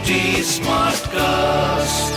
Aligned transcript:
HT 0.00 0.40
Smartcast. 0.60 2.08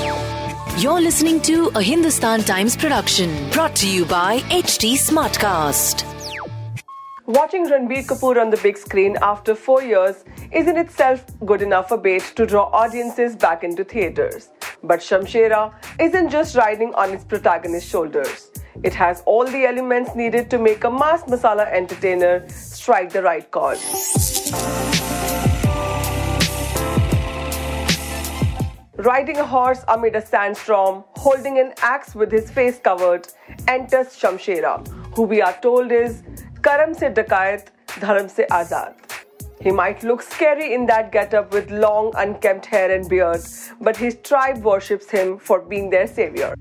You're 0.81 1.01
listening 1.01 1.41
to 1.41 1.69
a 1.75 1.81
Hindustan 1.81 2.41
Times 2.41 2.77
production 2.77 3.49
brought 3.49 3.75
to 3.75 3.89
you 3.89 4.05
by 4.05 4.39
HT 4.39 4.93
Smartcast. 4.93 6.05
Watching 7.25 7.65
Ranbir 7.67 8.05
Kapoor 8.05 8.39
on 8.39 8.51
the 8.51 8.57
big 8.63 8.77
screen 8.77 9.17
after 9.21 9.53
four 9.53 9.83
years 9.83 10.23
is 10.53 10.67
in 10.67 10.77
itself 10.77 11.25
good 11.45 11.61
enough 11.61 11.91
a 11.91 11.97
bait 11.97 12.31
to 12.37 12.45
draw 12.45 12.69
audiences 12.71 13.35
back 13.35 13.65
into 13.65 13.83
theatres. 13.83 14.47
But 14.81 15.01
Shamshera 15.01 15.73
isn't 15.99 16.29
just 16.29 16.55
riding 16.55 16.93
on 16.95 17.11
its 17.11 17.25
protagonist's 17.25 17.89
shoulders. 17.89 18.49
It 18.81 18.93
has 18.93 19.23
all 19.25 19.43
the 19.45 19.65
elements 19.65 20.15
needed 20.15 20.49
to 20.51 20.57
make 20.57 20.85
a 20.85 20.89
mass 20.89 21.23
masala 21.23 21.69
entertainer 21.69 22.47
strike 22.47 23.11
the 23.11 23.23
right 23.23 23.51
chord. 23.51 23.77
Riding 29.03 29.37
a 29.37 29.45
horse 29.45 29.83
amid 29.89 30.15
a 30.15 30.25
sandstorm, 30.25 31.03
holding 31.17 31.59
an 31.59 31.73
axe 31.81 32.15
with 32.15 32.31
his 32.31 32.49
face 32.49 32.79
covered, 32.79 33.27
enters 33.67 34.15
Shamshera, 34.17 34.87
who 35.13 35.23
we 35.23 35.41
are 35.41 35.51
told 35.61 35.91
is 35.91 36.23
Karam 36.61 36.93
se 36.93 37.09
dakayat, 37.09 37.67
dharam 37.87 38.29
se 38.29 38.45
azad. 38.49 38.93
He 39.59 39.71
might 39.71 40.03
look 40.03 40.21
scary 40.21 40.73
in 40.73 40.85
that 40.85 41.11
getup 41.11 41.51
with 41.51 41.69
long, 41.69 42.13
unkempt 42.15 42.65
hair 42.65 42.95
and 42.95 43.09
beard, 43.09 43.41
but 43.81 43.97
his 43.97 44.15
tribe 44.23 44.63
worships 44.63 45.11
him 45.11 45.37
for 45.37 45.59
being 45.59 45.89
their 45.89 46.07
savior. 46.07 46.55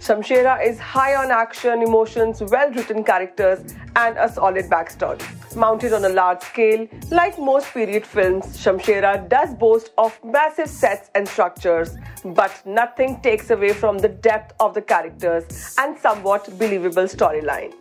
Shamshera 0.00 0.66
is 0.66 0.78
high 0.78 1.14
on 1.14 1.30
action, 1.30 1.82
emotions, 1.82 2.42
well 2.42 2.70
written 2.72 3.04
characters, 3.04 3.74
and 3.96 4.16
a 4.16 4.32
solid 4.32 4.64
backstory. 4.70 5.20
Mounted 5.54 5.92
on 5.92 6.06
a 6.06 6.08
large 6.08 6.40
scale, 6.40 6.88
like 7.10 7.38
most 7.38 7.66
period 7.74 8.06
films, 8.06 8.46
Shamshera 8.56 9.28
does 9.28 9.54
boast 9.54 9.90
of 9.98 10.18
massive 10.24 10.68
sets 10.68 11.10
and 11.14 11.28
structures, 11.28 11.98
but 12.24 12.62
nothing 12.64 13.20
takes 13.20 13.50
away 13.50 13.74
from 13.74 13.98
the 13.98 14.08
depth 14.08 14.54
of 14.58 14.72
the 14.72 14.80
characters 14.80 15.74
and 15.78 15.98
somewhat 15.98 16.48
believable 16.58 17.04
storyline. 17.04 17.74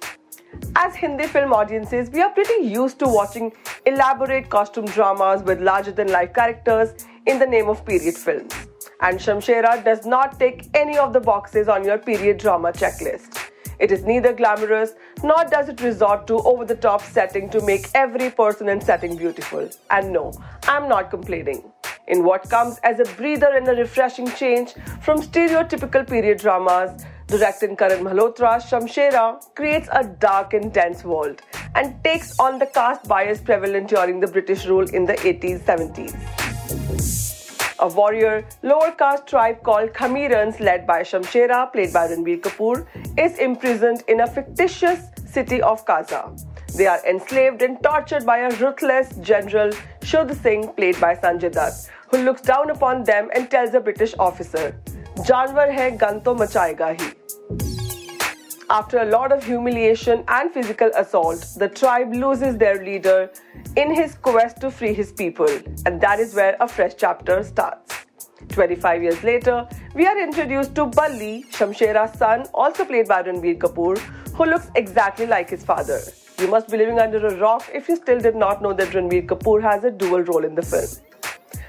As 0.76 0.96
Hindi 0.96 1.26
film 1.26 1.54
audiences, 1.54 2.10
we 2.10 2.22
are 2.22 2.32
pretty 2.32 2.66
used 2.66 3.00
to 3.00 3.08
watching 3.08 3.54
elaborate 3.86 4.50
costume 4.50 4.88
dramas 4.88 5.42
with 5.42 5.62
larger 5.62 5.94
than 5.94 6.10
life 6.10 6.34
characters 6.34 7.06
in 7.26 7.40
the 7.40 7.46
name 7.46 7.70
of 7.70 7.86
period 7.86 8.16
films 8.16 8.69
and 9.02 9.20
Shamshera 9.20 9.84
does 9.84 10.06
not 10.06 10.40
tick 10.40 10.68
any 10.74 10.98
of 10.98 11.14
the 11.14 11.20
boxes 11.20 11.68
on 11.68 11.84
your 11.84 11.98
period 11.98 12.38
drama 12.38 12.72
checklist. 12.72 13.50
It 13.80 13.94
is 13.94 14.04
neither 14.04 14.34
glamorous 14.34 14.92
nor 15.24 15.46
does 15.46 15.70
it 15.70 15.82
resort 15.82 16.28
to 16.28 16.40
over 16.40 16.66
the 16.66 16.76
top 16.76 17.02
setting 17.02 17.50
to 17.52 17.62
make 17.62 17.88
every 17.96 18.30
person 18.30 18.70
and 18.70 18.84
setting 18.84 19.16
beautiful. 19.16 19.70
And 19.90 20.12
no, 20.12 20.34
I'm 20.64 20.90
not 20.90 21.10
complaining. 21.10 21.72
In 22.08 22.24
what 22.26 22.50
comes 22.50 22.80
as 22.80 23.00
a 23.00 23.06
breather 23.16 23.54
and 23.56 23.68
a 23.68 23.76
refreshing 23.76 24.30
change 24.32 24.74
from 25.02 25.22
stereotypical 25.22 26.08
period 26.08 26.40
dramas, 26.40 27.06
director 27.28 27.74
Karan 27.76 28.04
Malhotra, 28.04 28.60
Shamshera 28.60 29.40
creates 29.56 29.88
a 29.92 30.04
dark 30.04 30.54
and 30.54 30.74
dense 30.74 31.04
world 31.04 31.42
and 31.76 32.04
takes 32.04 32.38
on 32.40 32.58
the 32.60 32.66
caste 32.66 33.08
bias 33.08 33.40
prevalent 33.40 33.88
during 33.88 34.20
the 34.20 34.28
British 34.28 34.66
rule 34.66 34.90
in 34.90 35.06
the 35.06 35.14
80s 35.14 35.60
70s. 35.60 36.49
A 37.82 37.88
warrior 37.88 38.46
lower 38.62 38.92
caste 38.92 39.26
tribe 39.28 39.64
called 39.64 39.94
Khamirans, 39.94 40.60
led 40.60 40.86
by 40.86 41.02
Shamshera, 41.02 41.72
played 41.72 41.94
by 41.94 42.08
Ranbir 42.10 42.42
Kapoor, 42.42 42.86
is 43.18 43.38
imprisoned 43.40 44.04
in 44.10 44.20
a 44.20 44.28
fictitious 44.28 45.06
city 45.26 45.62
of 45.62 45.86
Kaza. 45.86 46.24
They 46.76 46.88
are 46.88 47.00
enslaved 47.08 47.62
and 47.62 47.82
tortured 47.82 48.26
by 48.26 48.40
a 48.40 48.50
ruthless 48.58 49.16
general, 49.22 49.72
Shuddh 50.04 50.36
Singh, 50.42 50.74
played 50.74 51.00
by 51.00 51.16
Sanjay 51.16 51.54
Dutt, 51.54 51.90
who 52.10 52.18
looks 52.24 52.42
down 52.42 52.70
upon 52.70 53.06
them 53.06 53.30
and 53.34 53.50
tells 53.50 53.74
a 53.74 53.80
British 53.80 54.14
officer, 54.20 54.76
Janwar 55.20 55.74
hai 55.74 55.92
gan 55.92 56.22
to 56.24 56.32
machayega 56.32 57.00
hi. 57.00 57.19
After 58.72 59.00
a 59.00 59.06
lot 59.06 59.32
of 59.32 59.44
humiliation 59.44 60.24
and 60.28 60.52
physical 60.54 60.92
assault, 60.96 61.44
the 61.58 61.68
tribe 61.68 62.14
loses 62.14 62.56
their 62.56 62.86
leader 62.86 63.32
in 63.76 63.92
his 63.92 64.14
quest 64.14 64.62
to 64.62 64.70
free 64.70 64.94
his 64.94 65.12
people, 65.12 65.50
and 65.88 66.00
that 66.02 66.20
is 66.20 66.36
where 66.36 66.56
a 66.60 66.68
fresh 66.68 66.94
chapter 66.96 67.44
starts. 67.44 68.06
25 68.50 69.02
years 69.02 69.24
later, 69.24 69.68
we 69.96 70.06
are 70.06 70.22
introduced 70.22 70.76
to 70.76 70.86
Balli, 70.86 71.50
Shamshera's 71.50 72.16
son, 72.20 72.46
also 72.54 72.86
played 72.86 73.08
by 73.08 73.24
Ranbir 73.24 73.58
Kapoor, 73.58 73.98
who 74.36 74.46
looks 74.46 74.70
exactly 74.76 75.26
like 75.26 75.50
his 75.50 75.66
father. 75.66 76.00
You 76.38 76.48
must 76.48 76.70
be 76.70 76.78
living 76.78 77.00
under 77.00 77.26
a 77.26 77.36
rock 77.38 77.68
if 77.74 77.90
you 77.90 77.96
still 77.96 78.20
did 78.20 78.36
not 78.36 78.62
know 78.62 78.74
that 78.74 78.90
Ranbir 78.90 79.26
Kapoor 79.26 79.64
has 79.64 79.84
a 79.84 79.90
dual 79.90 80.22
role 80.22 80.46
in 80.46 80.54
the 80.54 80.62
film. 80.62 80.90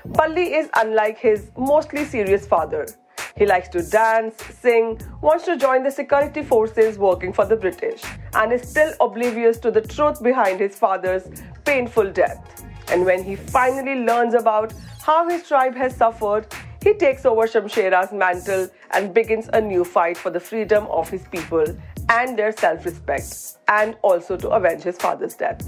Balli 0.09 0.53
is 0.53 0.69
unlike 0.77 1.19
his 1.19 1.51
mostly 1.57 2.05
serious 2.05 2.47
father. 2.47 2.87
He 3.37 3.47
likes 3.47 3.69
to 3.71 3.83
dance, 3.83 4.43
sing, 4.61 5.01
wants 5.21 5.45
to 5.45 5.57
join 5.57 5.83
the 5.83 5.91
security 5.91 6.43
forces 6.43 6.99
working 6.99 7.33
for 7.33 7.45
the 7.45 7.57
British, 7.57 8.03
and 8.35 8.53
is 8.53 8.69
still 8.69 8.93
oblivious 9.01 9.59
to 9.59 9.71
the 9.71 9.81
truth 9.81 10.23
behind 10.23 10.61
his 10.61 10.77
father's 10.77 11.29
painful 11.65 12.11
death. 12.13 12.65
And 12.91 13.05
when 13.05 13.23
he 13.23 13.37
finally 13.37 14.05
learns 14.05 14.35
about 14.35 14.73
how 15.03 15.29
his 15.29 15.47
tribe 15.47 15.77
has 15.77 15.97
suffered, 15.97 16.47
he 16.83 16.95
takes 16.95 17.27
over 17.27 17.47
Shamshera's 17.47 18.13
mantle 18.13 18.69
and 18.93 19.13
begins 19.13 19.49
a 19.53 19.61
new 19.61 19.85
fight 19.85 20.17
for 20.17 20.31
the 20.31 20.41
freedom 20.41 20.87
of 20.87 21.09
his 21.11 21.27
people 21.29 21.65
and 22.09 22.39
their 22.39 22.53
self 22.53 22.85
respect, 22.85 23.59
and 23.69 23.97
also 24.03 24.37
to 24.37 24.49
avenge 24.49 24.83
his 24.83 24.97
father's 24.97 25.35
death. 25.35 25.63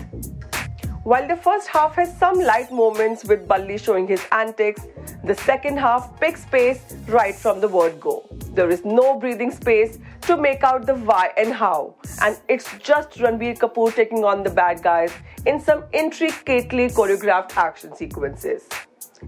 While 1.05 1.27
the 1.27 1.35
first 1.35 1.67
half 1.67 1.97
has 1.97 2.17
some 2.17 2.39
light 2.39 2.71
moments 2.71 3.25
with 3.25 3.49
Balli 3.49 3.77
showing 3.77 4.07
his 4.07 4.25
antics, 4.31 4.83
the 5.25 5.35
second 5.35 5.79
half 5.79 6.21
picks 6.21 6.45
pace 6.45 6.95
right 7.09 7.35
from 7.35 7.61
the 7.61 7.67
word 7.67 8.01
go. 8.01 8.25
There 8.55 8.71
is 8.71 8.85
no 8.85 9.19
breathing 9.19 9.51
space 9.51 9.99
to 10.29 10.37
make 10.37 10.63
out 10.63 10.87
the 10.87 10.95
why 10.95 11.33
and 11.37 11.53
how, 11.53 11.97
and 12.21 12.41
it's 12.49 12.69
just 12.79 13.19
Ranbir 13.19 13.59
Kapoor 13.59 13.93
taking 13.93 14.23
on 14.23 14.45
the 14.45 14.51
bad 14.51 14.81
guys 14.81 15.13
in 15.45 15.59
some 15.59 15.83
intricately 15.93 16.87
choreographed 16.87 17.57
action 17.57 17.97
sequences. 17.97 18.69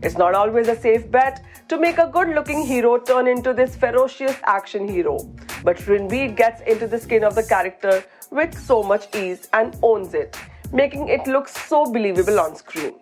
It's 0.01 0.17
not 0.17 0.37
always 0.37 0.69
a 0.69 0.77
safe 0.77 1.11
bet 1.11 1.45
to 1.67 1.77
make 1.77 1.99
a 1.99 2.07
good 2.07 2.29
looking 2.29 2.65
hero 2.65 2.99
turn 2.99 3.27
into 3.27 3.53
this 3.53 3.75
ferocious 3.75 4.37
action 4.45 4.87
hero, 4.87 5.19
but 5.65 5.79
Ranbir 5.79 6.37
gets 6.37 6.61
into 6.69 6.87
the 6.87 7.01
skin 7.01 7.25
of 7.25 7.35
the 7.35 7.43
character 7.43 8.05
with 8.31 8.57
so 8.57 8.85
much 8.85 9.13
ease 9.17 9.49
and 9.53 9.77
owns 9.83 10.15
it 10.15 10.37
making 10.75 11.09
it 11.09 11.27
look 11.29 11.47
so 11.49 11.87
believable 11.87 12.41
on 12.41 12.57
screen. 12.57 12.95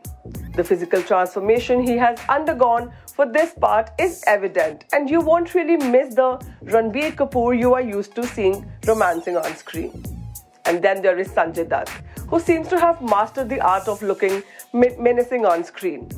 The 0.54 0.62
physical 0.62 1.02
transformation 1.02 1.82
he 1.82 1.96
has 1.96 2.18
undergone 2.28 2.92
for 3.16 3.24
this 3.26 3.54
part 3.54 3.90
is 3.98 4.22
evident, 4.26 4.84
and 4.92 5.08
you 5.08 5.20
won't 5.20 5.54
really 5.54 5.78
miss 5.78 6.14
the 6.14 6.38
Ranbir 6.64 7.12
Kapoor 7.12 7.58
you 7.58 7.72
are 7.72 7.80
used 7.80 8.14
to 8.16 8.26
seeing 8.26 8.70
romancing 8.86 9.38
on 9.38 9.56
screen. 9.56 10.04
And 10.66 10.82
then 10.82 11.00
there 11.00 11.18
is 11.18 11.28
Sanjay 11.28 11.66
Dutt, 11.66 11.88
who 12.28 12.38
seems 12.38 12.68
to 12.68 12.78
have 12.78 13.00
mastered 13.00 13.48
the 13.48 13.60
art 13.60 13.88
of 13.88 14.02
looking 14.02 14.42
menacing 14.74 15.46
on 15.46 15.64
screen. 15.64 16.08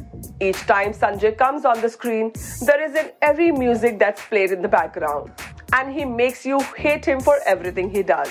Each 0.41 0.59
time 0.67 0.93
Sanjay 0.93 1.39
comes 1.39 1.65
on 1.65 1.81
the 1.81 1.89
screen, 1.89 2.33
there 2.63 2.85
is 2.85 2.97
an 2.97 3.13
airy 3.23 3.53
music 3.53 4.01
that's 4.01 4.21
played 4.27 4.51
in 4.51 4.61
the 4.61 4.69
background, 4.69 5.31
and 5.73 5.93
he 5.93 6.05
makes 6.05 6.45
you 6.45 6.59
hate 6.77 7.05
him 7.05 7.21
for 7.21 7.39
everything 7.47 7.91
he 7.91 8.03
does 8.03 8.29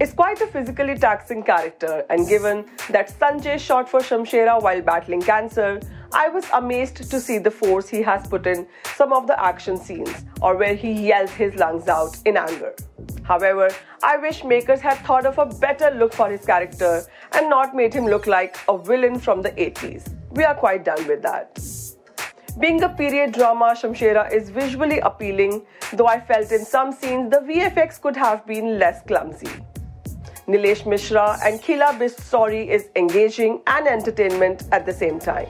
is 0.00 0.12
quite 0.12 0.40
a 0.40 0.46
physically 0.46 0.96
taxing 0.96 1.42
character, 1.42 2.04
and 2.10 2.28
given 2.28 2.64
that 2.90 3.08
Sanjay 3.08 3.58
shot 3.58 3.88
for 3.88 4.00
Shamshera 4.00 4.60
while 4.60 4.82
battling 4.82 5.22
cancer, 5.22 5.80
I 6.12 6.28
was 6.28 6.44
amazed 6.52 6.96
to 7.10 7.20
see 7.20 7.38
the 7.38 7.50
force 7.50 7.88
he 7.88 8.02
has 8.02 8.26
put 8.26 8.46
in 8.46 8.66
some 8.96 9.12
of 9.12 9.26
the 9.26 9.40
action 9.40 9.76
scenes 9.76 10.24
or 10.42 10.56
where 10.56 10.74
he 10.74 10.92
yells 10.92 11.30
his 11.30 11.54
lungs 11.54 11.88
out 11.88 12.16
in 12.24 12.36
anger. 12.36 12.74
However, 13.22 13.70
I 14.02 14.16
wish 14.18 14.44
makers 14.44 14.80
had 14.80 14.98
thought 14.98 15.26
of 15.26 15.38
a 15.38 15.46
better 15.46 15.90
look 15.90 16.12
for 16.12 16.28
his 16.28 16.44
character 16.44 17.04
and 17.32 17.48
not 17.48 17.74
made 17.74 17.94
him 17.94 18.06
look 18.06 18.26
like 18.26 18.56
a 18.68 18.76
villain 18.76 19.18
from 19.18 19.42
the 19.42 19.50
80s. 19.50 20.14
We 20.32 20.44
are 20.44 20.54
quite 20.54 20.84
done 20.84 21.06
with 21.06 21.22
that. 21.22 21.60
Being 22.58 22.82
a 22.82 22.88
period 22.88 23.32
drama, 23.32 23.74
Shamshera 23.76 24.32
is 24.32 24.50
visually 24.50 25.00
appealing, 25.00 25.66
though 25.92 26.06
I 26.06 26.20
felt 26.20 26.52
in 26.52 26.64
some 26.64 26.92
scenes 26.92 27.30
the 27.30 27.38
VFX 27.38 28.00
could 28.00 28.16
have 28.16 28.46
been 28.46 28.78
less 28.78 29.02
clumsy. 29.02 29.48
Neelesh 30.46 30.84
Misra 30.84 31.38
and 31.42 31.60
Khila 31.62 32.10
story 32.10 32.68
is 32.68 32.90
engaging 32.96 33.62
and 33.66 33.86
entertainment 33.86 34.64
at 34.72 34.84
the 34.84 34.92
same 34.92 35.18
time. 35.18 35.48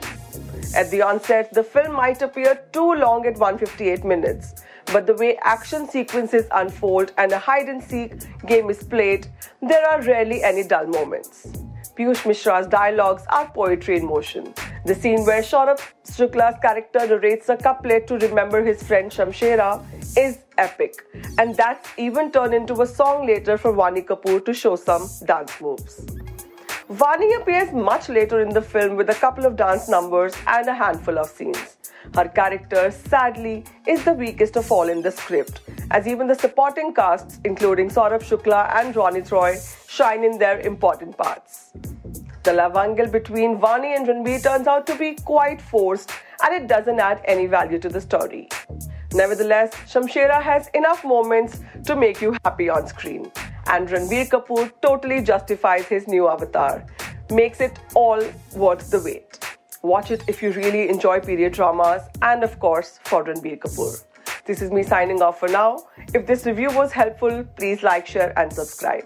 At 0.73 0.89
the 0.89 1.01
onset, 1.01 1.53
the 1.53 1.63
film 1.63 1.93
might 1.93 2.21
appear 2.21 2.61
too 2.71 2.93
long 2.93 3.25
at 3.25 3.37
158 3.37 4.05
minutes, 4.05 4.63
but 4.93 5.05
the 5.05 5.13
way 5.13 5.37
action 5.41 5.89
sequences 5.89 6.45
unfold 6.51 7.11
and 7.17 7.33
a 7.33 7.39
hide 7.39 7.67
and 7.67 7.83
seek 7.83 8.13
game 8.45 8.69
is 8.69 8.83
played, 8.83 9.27
there 9.61 9.85
are 9.85 10.01
rarely 10.01 10.43
any 10.43 10.63
dull 10.63 10.87
moments. 10.87 11.64
Piyush 11.97 12.23
Mishra's 12.29 12.67
dialogues 12.67 13.23
are 13.29 13.49
poetry 13.49 13.97
in 13.97 14.05
motion. 14.05 14.53
The 14.85 14.93
scene 14.93 15.23
where 15.25 15.41
Saurabh 15.41 15.79
Shukla's 16.05 16.59
character 16.61 17.07
narrates 17.07 17.47
a 17.47 17.55
couplet 17.55 18.05
to 18.07 18.17
remember 18.17 18.61
his 18.63 18.83
friend 18.83 19.09
Shamshera 19.09 19.81
is 20.17 20.39
epic, 20.57 21.05
and 21.37 21.55
that's 21.55 21.89
even 21.97 22.31
turned 22.33 22.53
into 22.53 22.81
a 22.81 22.85
song 22.85 23.25
later 23.25 23.57
for 23.57 23.71
Vaani 23.71 24.05
Kapoor 24.05 24.43
to 24.43 24.53
show 24.53 24.75
some 24.75 25.07
dance 25.25 25.61
moves. 25.61 26.05
Vaani 26.89 27.41
appears 27.41 27.71
much 27.71 28.09
later 28.09 28.41
in 28.41 28.49
the 28.49 28.61
film 28.61 28.97
with 28.97 29.09
a 29.09 29.15
couple 29.15 29.45
of 29.45 29.55
dance 29.55 29.87
numbers 29.87 30.35
and 30.47 30.67
a 30.67 30.73
handful 30.73 31.17
of 31.17 31.29
scenes. 31.29 31.77
Her 32.13 32.27
character, 32.27 32.91
sadly, 32.91 33.63
is 33.87 34.03
the 34.03 34.13
weakest 34.13 34.57
of 34.57 34.69
all 34.71 34.89
in 34.89 35.01
the 35.01 35.11
script, 35.11 35.61
as 35.91 36.07
even 36.07 36.27
the 36.27 36.35
supporting 36.35 36.93
casts, 36.93 37.39
including 37.45 37.89
Saurabh 37.89 38.21
Shukla 38.21 38.69
and 38.75 38.93
Ronit 38.93 39.31
Roy, 39.31 39.55
shine 39.95 40.25
in 40.25 40.37
their 40.37 40.59
important 40.59 41.17
parts. 41.17 41.71
The 42.43 42.53
love 42.53 42.75
angle 42.75 43.07
between 43.07 43.57
Vaani 43.57 43.95
and 43.95 44.07
Ranbir 44.07 44.43
turns 44.43 44.67
out 44.67 44.85
to 44.87 44.95
be 44.95 45.15
quite 45.15 45.61
forced 45.61 46.11
and 46.43 46.53
it 46.53 46.67
doesn't 46.67 46.99
add 46.99 47.21
any 47.25 47.45
value 47.47 47.79
to 47.79 47.89
the 47.89 48.01
story. 48.01 48.49
Nevertheless, 49.13 49.73
Shamshera 49.91 50.41
has 50.41 50.67
enough 50.73 51.05
moments 51.05 51.61
to 51.85 51.95
make 51.95 52.21
you 52.21 52.35
happy 52.43 52.69
on 52.69 52.87
screen. 52.87 53.31
And 53.67 53.87
Ranbir 53.87 54.27
Kapoor 54.29 54.71
totally 54.81 55.21
justifies 55.21 55.85
his 55.85 56.07
new 56.07 56.27
avatar, 56.27 56.85
makes 57.31 57.61
it 57.61 57.79
all 57.95 58.21
worth 58.53 58.91
the 58.91 58.99
wait. 58.99 59.39
Watch 59.81 60.11
it 60.11 60.23
if 60.27 60.43
you 60.43 60.51
really 60.51 60.89
enjoy 60.89 61.21
period 61.21 61.53
dramas 61.53 62.03
and, 62.21 62.43
of 62.43 62.59
course, 62.59 62.99
for 63.05 63.23
Ranbir 63.23 63.59
Kapoor. 63.59 64.03
This 64.45 64.61
is 64.61 64.71
me 64.71 64.83
signing 64.83 65.21
off 65.21 65.39
for 65.39 65.47
now. 65.47 65.85
If 66.13 66.27
this 66.27 66.45
review 66.45 66.69
was 66.71 66.91
helpful, 66.91 67.45
please 67.55 67.81
like, 67.81 68.05
share, 68.05 68.37
and 68.37 68.51
subscribe. 68.51 69.05